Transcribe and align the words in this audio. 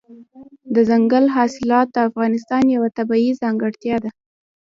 دځنګل 0.75 1.25
حاصلات 1.35 1.87
د 1.93 1.97
افغانستان 2.09 2.63
یوه 2.75 2.89
طبیعي 2.97 3.31
ځانګړتیا 3.41 3.95
ده. 4.03 4.09